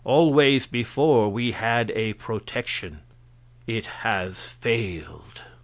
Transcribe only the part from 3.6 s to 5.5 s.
It has failed."